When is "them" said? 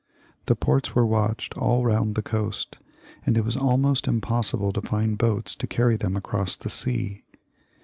5.95-6.17